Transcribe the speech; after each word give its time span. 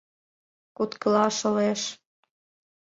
Куткыла 0.75 1.25
шолеш. 1.39 1.81